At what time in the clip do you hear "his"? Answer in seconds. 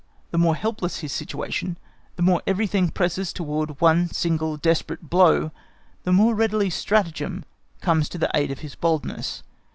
1.01-1.11, 8.61-8.73